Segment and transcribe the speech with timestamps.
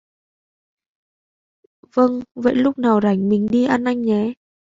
[1.93, 4.33] Vâng vậy Lúc nào rảnh mình đi ăn anh nhé